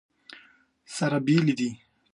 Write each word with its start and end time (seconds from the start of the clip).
سره 0.95 1.17
بېلې 1.25 1.53
دي. 1.59 1.69